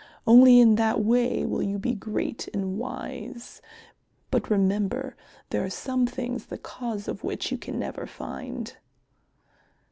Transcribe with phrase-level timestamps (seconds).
[0.25, 3.61] Only in that way will you be great and wise.
[4.31, 5.15] But remember
[5.51, 8.77] there are some things the cause of which you can never find."